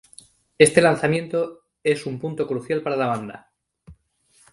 [0.57, 3.53] Este lanzamiento es un punto crucial para la banda.